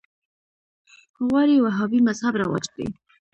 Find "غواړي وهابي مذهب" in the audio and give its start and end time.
1.25-2.33